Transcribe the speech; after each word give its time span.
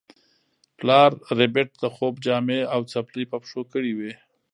پلار 0.77 1.11
ربیټ 1.39 1.69
د 1.81 1.83
خوب 1.95 2.13
جامې 2.25 2.61
او 2.73 2.81
څپلۍ 2.91 3.23
په 3.31 3.37
پښو 3.41 3.61
کړې 3.71 3.91
وې 3.97 4.13